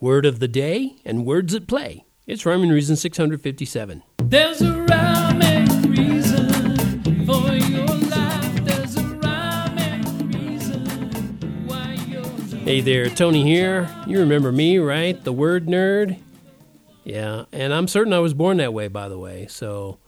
Word 0.00 0.26
of 0.26 0.38
the 0.38 0.46
day 0.46 0.94
and 1.04 1.26
words 1.26 1.56
at 1.56 1.66
play. 1.66 2.04
It's 2.24 2.46
Rhyme 2.46 2.62
and 2.62 2.70
Reason 2.70 2.94
657. 2.94 4.04
There's 4.18 4.62
a 4.62 4.82
rhyme 4.82 5.42
and 5.42 5.98
reason 5.98 7.26
for 7.26 7.52
your 7.52 7.84
life. 7.84 8.64
There's 8.64 8.96
a 8.96 9.02
rhyme 9.02 9.76
and 9.76 10.32
reason 10.32 10.86
why 11.66 11.94
you're 12.06 12.22
Hey 12.60 12.80
there, 12.80 13.10
Tony 13.10 13.42
here. 13.42 13.92
You 14.06 14.20
remember 14.20 14.52
me, 14.52 14.78
right? 14.78 15.20
The 15.24 15.32
word 15.32 15.66
nerd? 15.66 16.20
Yeah, 17.02 17.46
and 17.50 17.74
I'm 17.74 17.88
certain 17.88 18.12
I 18.12 18.20
was 18.20 18.34
born 18.34 18.58
that 18.58 18.72
way, 18.72 18.86
by 18.86 19.08
the 19.08 19.18
way. 19.18 19.48
So 19.48 19.98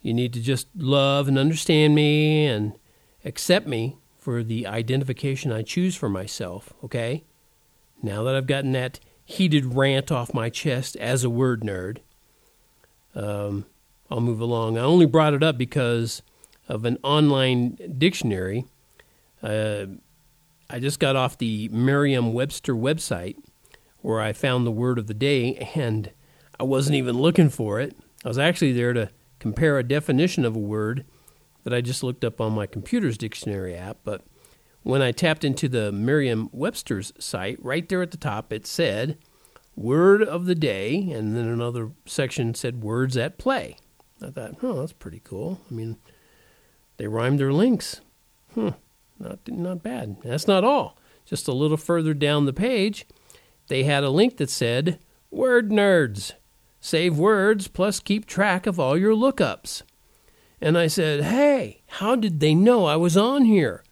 you 0.00 0.14
need 0.14 0.32
to 0.32 0.40
just 0.40 0.68
love 0.74 1.28
and 1.28 1.36
understand 1.38 1.94
me 1.94 2.46
and 2.46 2.78
accept 3.26 3.66
me 3.66 3.98
for 4.16 4.42
the 4.42 4.66
identification 4.66 5.52
I 5.52 5.60
choose 5.60 5.96
for 5.96 6.08
myself, 6.08 6.72
okay? 6.82 7.24
Now 8.02 8.22
that 8.22 8.34
I've 8.34 8.46
gotten 8.46 8.72
that 8.72 9.00
heated 9.24 9.74
rant 9.74 10.12
off 10.12 10.34
my 10.34 10.50
chest 10.50 10.96
as 10.96 11.24
a 11.24 11.30
word 11.30 11.62
nerd, 11.62 11.98
um, 13.14 13.66
I'll 14.10 14.20
move 14.20 14.40
along. 14.40 14.76
I 14.76 14.82
only 14.82 15.06
brought 15.06 15.34
it 15.34 15.42
up 15.42 15.56
because 15.56 16.22
of 16.68 16.84
an 16.84 16.98
online 17.02 17.78
dictionary. 17.98 18.66
Uh, 19.42 19.86
I 20.68 20.78
just 20.78 20.98
got 20.98 21.16
off 21.16 21.38
the 21.38 21.68
Merriam 21.70 22.32
Webster 22.32 22.74
website 22.74 23.36
where 24.00 24.20
I 24.20 24.32
found 24.32 24.66
the 24.66 24.70
word 24.70 24.98
of 24.98 25.06
the 25.06 25.14
day, 25.14 25.70
and 25.74 26.10
I 26.60 26.64
wasn't 26.64 26.96
even 26.96 27.16
looking 27.16 27.48
for 27.48 27.80
it. 27.80 27.96
I 28.24 28.28
was 28.28 28.38
actually 28.38 28.72
there 28.72 28.92
to 28.92 29.10
compare 29.38 29.78
a 29.78 29.82
definition 29.82 30.44
of 30.44 30.54
a 30.54 30.60
word 30.60 31.04
that 31.64 31.72
I 31.72 31.80
just 31.80 32.02
looked 32.02 32.24
up 32.24 32.40
on 32.40 32.52
my 32.52 32.66
computer's 32.66 33.16
dictionary 33.16 33.74
app. 33.74 33.98
But 34.04 34.22
when 34.84 35.02
I 35.02 35.12
tapped 35.12 35.44
into 35.44 35.68
the 35.68 35.90
Merriam 35.90 36.50
Webster's 36.52 37.12
site, 37.18 37.58
right 37.60 37.88
there 37.88 38.02
at 38.02 38.10
the 38.10 38.16
top, 38.16 38.52
it 38.52 38.66
said 38.66 39.18
word 39.74 40.22
of 40.22 40.44
the 40.44 40.54
day, 40.54 41.10
and 41.10 41.34
then 41.34 41.48
another 41.48 41.90
section 42.06 42.54
said 42.54 42.84
words 42.84 43.16
at 43.16 43.38
play. 43.38 43.76
I 44.22 44.30
thought, 44.30 44.56
oh, 44.62 44.80
that's 44.80 44.92
pretty 44.92 45.20
cool. 45.24 45.60
I 45.70 45.74
mean, 45.74 45.96
they 46.98 47.08
rhymed 47.08 47.40
their 47.40 47.52
links. 47.52 48.02
Hmm, 48.52 48.70
not 49.18 49.40
not 49.48 49.82
bad. 49.82 50.18
That's 50.22 50.46
not 50.46 50.64
all. 50.64 50.96
Just 51.24 51.48
a 51.48 51.52
little 51.52 51.78
further 51.78 52.14
down 52.14 52.44
the 52.44 52.52
page, 52.52 53.06
they 53.68 53.84
had 53.84 54.04
a 54.04 54.10
link 54.10 54.36
that 54.36 54.50
said 54.50 54.98
"Word 55.30 55.70
Nerds, 55.70 56.34
save 56.78 57.18
words 57.18 57.68
plus 57.68 57.98
keep 58.00 58.26
track 58.26 58.66
of 58.66 58.78
all 58.78 58.96
your 58.96 59.14
lookups." 59.14 59.82
And 60.60 60.78
I 60.78 60.86
said, 60.86 61.24
"Hey, 61.24 61.82
how 61.86 62.14
did 62.14 62.38
they 62.40 62.54
know 62.54 62.84
I 62.84 62.96
was 62.96 63.16
on 63.16 63.46
here? 63.46 63.82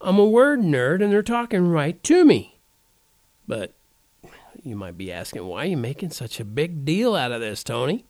I'm 0.00 0.18
a 0.18 0.26
word 0.26 0.60
nerd, 0.60 1.02
and 1.02 1.12
they're 1.12 1.22
talking 1.22 1.68
right 1.68 2.02
to 2.04 2.24
me." 2.24 2.60
But 3.46 3.74
you 4.64 4.76
might 4.76 4.96
be 4.96 5.12
asking, 5.12 5.46
why 5.46 5.64
are 5.64 5.68
you 5.68 5.76
making 5.76 6.10
such 6.10 6.40
a 6.40 6.44
big 6.44 6.84
deal 6.84 7.14
out 7.14 7.32
of 7.32 7.40
this, 7.40 7.62
Tony? 7.62 8.06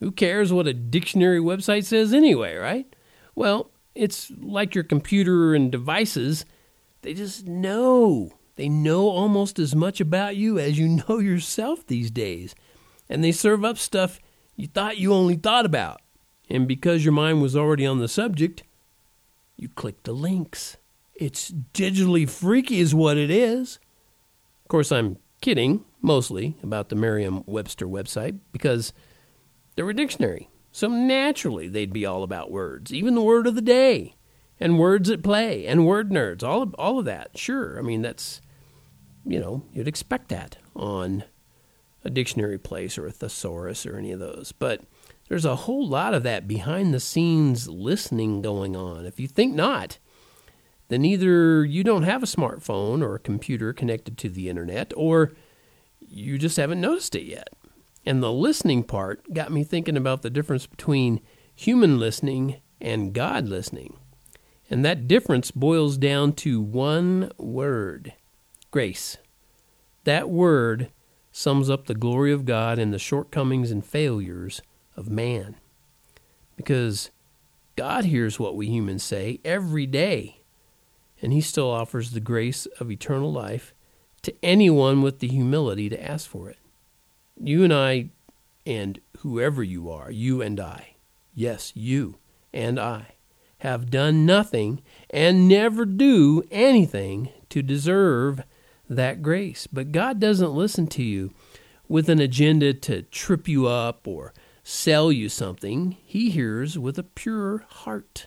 Who 0.00 0.12
cares 0.12 0.52
what 0.52 0.66
a 0.66 0.74
dictionary 0.74 1.40
website 1.40 1.84
says 1.84 2.12
anyway, 2.12 2.56
right? 2.56 2.94
Well, 3.34 3.70
it's 3.94 4.30
like 4.38 4.74
your 4.74 4.84
computer 4.84 5.54
and 5.54 5.72
devices. 5.72 6.44
They 7.02 7.14
just 7.14 7.46
know. 7.46 8.32
They 8.56 8.68
know 8.68 9.08
almost 9.08 9.58
as 9.58 9.74
much 9.74 10.00
about 10.00 10.36
you 10.36 10.58
as 10.58 10.78
you 10.78 10.88
know 10.88 11.18
yourself 11.20 11.86
these 11.86 12.10
days. 12.10 12.54
And 13.08 13.24
they 13.24 13.32
serve 13.32 13.64
up 13.64 13.78
stuff 13.78 14.20
you 14.56 14.66
thought 14.66 14.98
you 14.98 15.14
only 15.14 15.36
thought 15.36 15.64
about. 15.64 16.02
And 16.50 16.68
because 16.68 17.04
your 17.04 17.12
mind 17.12 17.40
was 17.40 17.56
already 17.56 17.86
on 17.86 17.98
the 17.98 18.08
subject, 18.08 18.64
you 19.56 19.68
click 19.68 20.02
the 20.02 20.12
links. 20.12 20.76
It's 21.18 21.50
digitally 21.50 22.30
freaky, 22.30 22.78
is 22.78 22.94
what 22.94 23.16
it 23.16 23.28
is. 23.28 23.80
Of 24.64 24.68
course, 24.68 24.92
I'm 24.92 25.18
kidding 25.40 25.84
mostly 26.00 26.56
about 26.62 26.88
the 26.88 26.96
Merriam 26.96 27.42
Webster 27.44 27.86
website 27.86 28.38
because 28.52 28.92
they're 29.74 29.90
a 29.90 29.94
dictionary. 29.94 30.48
So 30.70 30.86
naturally, 30.86 31.66
they'd 31.66 31.92
be 31.92 32.06
all 32.06 32.22
about 32.22 32.52
words, 32.52 32.92
even 32.92 33.16
the 33.16 33.22
word 33.22 33.48
of 33.48 33.56
the 33.56 33.60
day, 33.60 34.14
and 34.60 34.78
words 34.78 35.10
at 35.10 35.24
play, 35.24 35.66
and 35.66 35.86
word 35.86 36.10
nerds, 36.10 36.44
all 36.44 36.62
of, 36.62 36.74
all 36.74 37.00
of 37.00 37.04
that. 37.06 37.36
Sure, 37.36 37.78
I 37.78 37.82
mean, 37.82 38.02
that's, 38.02 38.40
you 39.24 39.40
know, 39.40 39.64
you'd 39.72 39.88
expect 39.88 40.28
that 40.28 40.58
on 40.76 41.24
a 42.04 42.10
dictionary 42.10 42.58
place 42.58 42.96
or 42.96 43.08
a 43.08 43.12
thesaurus 43.12 43.86
or 43.86 43.96
any 43.96 44.12
of 44.12 44.20
those. 44.20 44.52
But 44.52 44.82
there's 45.28 45.44
a 45.44 45.56
whole 45.56 45.86
lot 45.86 46.14
of 46.14 46.22
that 46.22 46.46
behind 46.46 46.94
the 46.94 47.00
scenes 47.00 47.68
listening 47.68 48.40
going 48.40 48.76
on. 48.76 49.04
If 49.04 49.18
you 49.18 49.26
think 49.26 49.54
not, 49.54 49.98
then 50.88 51.04
either 51.04 51.64
you 51.64 51.84
don't 51.84 52.02
have 52.02 52.22
a 52.22 52.26
smartphone 52.26 53.02
or 53.02 53.14
a 53.14 53.20
computer 53.20 53.72
connected 53.72 54.18
to 54.18 54.28
the 54.28 54.48
internet, 54.48 54.92
or 54.96 55.32
you 56.00 56.38
just 56.38 56.56
haven't 56.56 56.80
noticed 56.80 57.14
it 57.14 57.24
yet. 57.24 57.50
And 58.06 58.22
the 58.22 58.32
listening 58.32 58.84
part 58.84 59.32
got 59.34 59.52
me 59.52 59.64
thinking 59.64 59.96
about 59.96 60.22
the 60.22 60.30
difference 60.30 60.66
between 60.66 61.20
human 61.54 61.98
listening 61.98 62.60
and 62.80 63.12
God 63.12 63.48
listening. 63.48 63.98
And 64.70 64.84
that 64.84 65.08
difference 65.08 65.50
boils 65.50 65.96
down 65.98 66.32
to 66.34 66.60
one 66.60 67.32
word 67.36 68.14
grace. 68.70 69.16
That 70.04 70.30
word 70.30 70.90
sums 71.32 71.68
up 71.68 71.86
the 71.86 71.94
glory 71.94 72.32
of 72.32 72.44
God 72.44 72.78
and 72.78 72.92
the 72.92 72.98
shortcomings 72.98 73.70
and 73.70 73.84
failures 73.84 74.62
of 74.96 75.10
man. 75.10 75.56
Because 76.56 77.10
God 77.76 78.06
hears 78.06 78.40
what 78.40 78.56
we 78.56 78.66
humans 78.66 79.02
say 79.02 79.40
every 79.44 79.86
day, 79.86 80.37
and 81.20 81.32
He 81.32 81.40
still 81.40 81.70
offers 81.70 82.10
the 82.10 82.20
grace 82.20 82.66
of 82.80 82.90
eternal 82.90 83.32
life 83.32 83.74
to 84.22 84.34
anyone 84.42 85.02
with 85.02 85.20
the 85.20 85.28
humility 85.28 85.88
to 85.88 86.02
ask 86.02 86.28
for 86.28 86.50
it. 86.50 86.58
You 87.40 87.64
and 87.64 87.72
I, 87.72 88.10
and 88.66 89.00
whoever 89.18 89.62
you 89.62 89.90
are, 89.90 90.10
you 90.10 90.42
and 90.42 90.58
I, 90.58 90.96
yes, 91.34 91.72
you 91.74 92.18
and 92.52 92.78
I, 92.78 93.14
have 93.58 93.90
done 93.90 94.24
nothing 94.26 94.82
and 95.10 95.48
never 95.48 95.84
do 95.84 96.44
anything 96.50 97.30
to 97.50 97.62
deserve 97.62 98.42
that 98.88 99.22
grace. 99.22 99.66
But 99.66 99.92
God 99.92 100.20
doesn't 100.20 100.54
listen 100.54 100.86
to 100.88 101.02
you 101.02 101.32
with 101.88 102.08
an 102.08 102.20
agenda 102.20 102.74
to 102.74 103.02
trip 103.02 103.48
you 103.48 103.66
up 103.66 104.06
or 104.06 104.32
sell 104.62 105.10
you 105.10 105.28
something. 105.28 105.96
He 106.04 106.30
hears 106.30 106.78
with 106.78 106.98
a 106.98 107.02
pure 107.02 107.64
heart. 107.68 108.26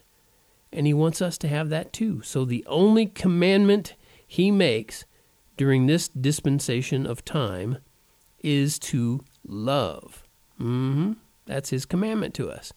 And 0.73 0.87
He 0.87 0.93
wants 0.93 1.21
us 1.21 1.37
to 1.39 1.47
have 1.47 1.69
that 1.69 1.93
too. 1.93 2.21
So 2.21 2.45
the 2.45 2.65
only 2.67 3.05
commandment 3.05 3.95
He 4.25 4.51
makes 4.51 5.05
during 5.57 5.85
this 5.85 6.07
dispensation 6.07 7.05
of 7.05 7.23
time 7.23 7.77
is 8.39 8.79
to 8.79 9.23
love. 9.45 10.23
Mm-hmm. 10.59 11.13
That's 11.45 11.69
his 11.69 11.85
commandment 11.85 12.33
to 12.35 12.49
us. 12.49 12.71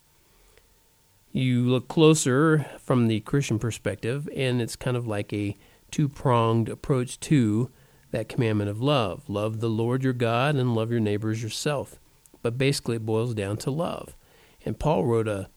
You 1.33 1.63
look 1.63 1.89
closer 1.89 2.67
from 2.79 3.09
the 3.09 3.21
Christian 3.21 3.59
perspective, 3.59 4.29
and 4.37 4.63
it's 4.63 4.77
kind 4.77 4.97
of 4.97 5.07
like 5.07 5.33
a 5.33 5.57
two 5.91 6.09
pronged 6.09 6.69
approach 6.69 7.19
to 7.21 7.71
that 8.11 8.29
commandment 8.29 8.71
of 8.71 8.81
love. 8.81 9.29
Love 9.29 9.61
the 9.61 9.69
Lord 9.69 10.05
your 10.05 10.13
God 10.13 10.55
and 10.55 10.75
love 10.75 10.91
your 10.91 11.01
neighbors 11.01 11.43
yourself. 11.43 11.99
But 12.43 12.59
basically, 12.59 12.97
it 12.97 13.07
boils 13.07 13.35
down 13.35 13.57
to 13.59 13.71
love. 13.71 14.17
And 14.65 14.79
Paul 14.79 15.05
wrote 15.05 15.29
a, 15.29 15.49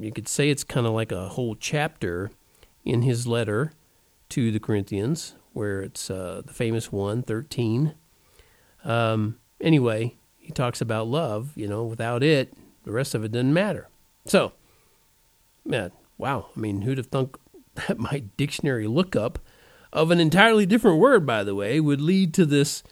you 0.00 0.12
could 0.12 0.28
say 0.28 0.50
it's 0.50 0.64
kind 0.64 0.86
of 0.86 0.92
like 0.92 1.12
a 1.12 1.28
whole 1.28 1.54
chapter 1.54 2.30
in 2.84 3.02
his 3.02 3.26
letter 3.26 3.72
to 4.30 4.50
the 4.50 4.60
Corinthians, 4.60 5.34
where 5.52 5.82
it's 5.82 6.10
uh, 6.10 6.42
the 6.44 6.52
famous 6.52 6.90
one, 6.92 7.22
13. 7.22 7.94
Um, 8.84 9.38
anyway, 9.60 10.16
he 10.38 10.52
talks 10.52 10.80
about 10.80 11.08
love. 11.08 11.52
You 11.56 11.68
know, 11.68 11.84
without 11.84 12.22
it, 12.22 12.54
the 12.84 12.92
rest 12.92 13.14
of 13.14 13.24
it 13.24 13.32
doesn't 13.32 13.52
matter. 13.52 13.88
So, 14.26 14.52
man, 15.64 15.92
wow. 16.18 16.46
I 16.56 16.60
mean, 16.60 16.82
who'd 16.82 16.98
have 16.98 17.06
thunk 17.06 17.36
that 17.74 17.98
my 17.98 18.24
dictionary 18.36 18.86
lookup 18.86 19.38
of 19.92 20.10
an 20.10 20.20
entirely 20.20 20.66
different 20.66 20.98
word, 20.98 21.26
by 21.26 21.44
the 21.44 21.54
way, 21.54 21.80
would 21.80 22.00
lead 22.00 22.32
to 22.34 22.46
this 22.46 22.82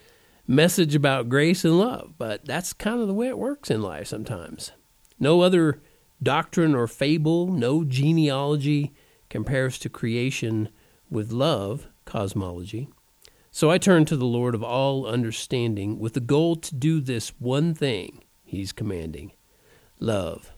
message 0.47 0.95
about 0.95 1.29
grace 1.29 1.63
and 1.63 1.79
love? 1.79 2.13
But 2.17 2.45
that's 2.45 2.73
kind 2.73 3.01
of 3.01 3.07
the 3.07 3.13
way 3.13 3.27
it 3.27 3.37
works 3.37 3.71
in 3.71 3.81
life 3.81 4.07
sometimes. 4.07 4.71
No 5.19 5.41
other 5.41 5.81
doctrine 6.21 6.75
or 6.75 6.87
fable, 6.87 7.47
no 7.47 7.83
genealogy 7.83 8.93
compares 9.29 9.77
to 9.79 9.89
creation 9.89 10.69
with 11.09 11.31
love 11.31 11.87
cosmology. 12.05 12.89
So 13.51 13.71
I 13.71 13.77
turn 13.77 14.05
to 14.05 14.15
the 14.15 14.25
Lord 14.25 14.53
of 14.53 14.63
all 14.63 15.05
understanding 15.05 15.99
with 15.99 16.13
the 16.13 16.19
goal 16.19 16.55
to 16.57 16.75
do 16.75 17.01
this 17.01 17.29
one 17.39 17.73
thing 17.73 18.23
he's 18.43 18.71
commanding 18.71 19.31
love. 19.99 20.51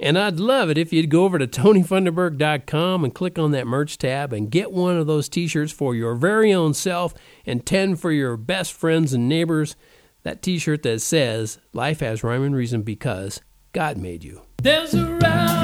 And 0.00 0.18
I'd 0.18 0.40
love 0.40 0.68
it 0.68 0.78
if 0.78 0.92
you'd 0.92 1.10
go 1.10 1.24
over 1.24 1.38
to 1.38 1.46
TonyFunderberg.com 1.46 3.04
and 3.04 3.14
click 3.14 3.38
on 3.38 3.52
that 3.52 3.66
merch 3.66 3.98
tab 3.98 4.32
and 4.32 4.50
get 4.50 4.72
one 4.72 4.96
of 4.96 5.06
those 5.06 5.28
t 5.28 5.46
shirts 5.46 5.72
for 5.72 5.94
your 5.94 6.14
very 6.14 6.52
own 6.52 6.74
self 6.74 7.14
and 7.46 7.64
10 7.64 7.96
for 7.96 8.10
your 8.10 8.36
best 8.36 8.72
friends 8.72 9.12
and 9.12 9.28
neighbors. 9.28 9.76
That 10.24 10.42
t 10.42 10.58
shirt 10.58 10.82
that 10.82 11.00
says, 11.00 11.58
Life 11.72 12.00
has 12.00 12.24
rhyme 12.24 12.42
and 12.42 12.56
reason 12.56 12.82
because 12.82 13.40
God 13.72 13.96
made 13.96 14.24
you. 14.24 14.42
There's 14.62 14.94
a 14.94 15.04
rhyme 15.04 15.61